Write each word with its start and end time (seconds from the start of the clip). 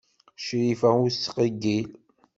Crifa 0.45 0.89
ur 1.03 1.11
tettqeyyil. 1.11 1.89